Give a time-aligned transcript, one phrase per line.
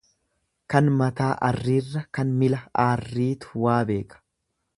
[0.73, 4.25] Kan mataa arriirra kan mila arriitu waa beeka.